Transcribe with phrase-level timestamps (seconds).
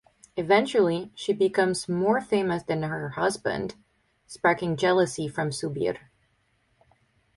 [0.35, 3.75] Eventually, she becomes more famous than her husband,
[4.25, 5.99] sparking jealousy from Subir.